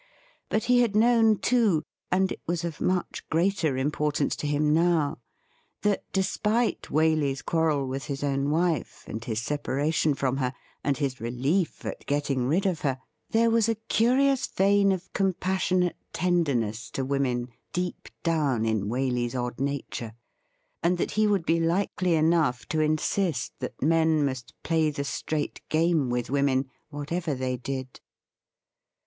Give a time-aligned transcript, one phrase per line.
[0.49, 5.19] But he had known, too— and it was of much greater importance to him now—
[5.83, 11.21] that despite Waley's quarrel with his own wife, and his separation from her, and his
[11.21, 12.97] relief at getting rid of her,
[13.29, 18.09] there was a curious 236 THE RIDDLE RING vein of compassionate tenderness to women deep
[18.23, 20.13] down in Waley's odd nature,
[20.81, 25.61] and that he would be likely enough to insist that men must play the straight
[25.69, 27.99] game with women, whatever they did.